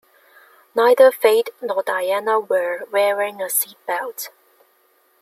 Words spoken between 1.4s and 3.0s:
nor Diana were